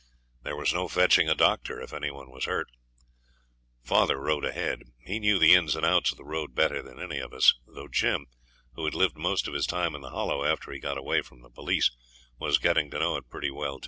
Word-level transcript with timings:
There 0.41 0.55
was 0.55 0.73
no 0.73 0.87
fetching 0.87 1.29
a 1.29 1.35
doctor 1.35 1.79
if 1.79 1.93
any 1.93 2.09
one 2.09 2.31
was 2.31 2.45
hurt. 2.45 2.69
Father 3.83 4.17
rode 4.17 4.43
ahead. 4.45 4.81
He 5.05 5.19
knew 5.19 5.37
the 5.37 5.53
ins 5.53 5.75
and 5.75 5.85
outs 5.85 6.09
of 6.11 6.17
the 6.17 6.23
road 6.25 6.55
better 6.55 6.81
than 6.81 6.99
any 6.99 7.19
of 7.19 7.33
us, 7.33 7.53
though 7.67 7.87
Jim, 7.87 8.25
who 8.73 8.85
had 8.85 8.95
lived 8.95 9.15
most 9.15 9.47
of 9.47 9.53
his 9.53 9.67
time 9.67 9.93
in 9.93 10.01
the 10.01 10.09
Hollow 10.09 10.43
after 10.43 10.71
he 10.71 10.79
got 10.79 10.97
away 10.97 11.21
from 11.21 11.41
the 11.43 11.51
police, 11.51 11.91
was 12.39 12.57
getting 12.57 12.89
to 12.89 12.97
know 12.97 13.15
it 13.15 13.29
pretty 13.29 13.51
well. 13.51 13.79